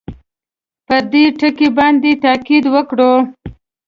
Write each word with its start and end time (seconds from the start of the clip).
پر 0.87 1.01
دې 1.11 1.23
ټکي 1.39 1.67
باندې 1.77 2.11
تاءکید 2.23 2.65
وکړو. 2.73 3.13